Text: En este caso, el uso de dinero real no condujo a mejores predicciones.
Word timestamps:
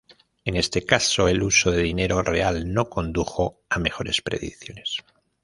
En 0.45 0.55
este 0.55 0.83
caso, 0.83 1.27
el 1.27 1.43
uso 1.43 1.69
de 1.69 1.83
dinero 1.83 2.23
real 2.23 2.73
no 2.73 2.89
condujo 2.89 3.61
a 3.69 3.77
mejores 3.77 4.23
predicciones. 4.23 4.97